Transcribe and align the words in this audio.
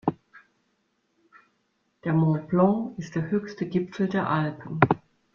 Der 2.05 2.13
Mont 2.13 2.47
Blanc 2.47 2.97
ist 2.97 3.13
der 3.13 3.29
höchste 3.29 3.67
Gipfel 3.67 4.09
der 4.09 4.27
Alpen. 4.27 4.79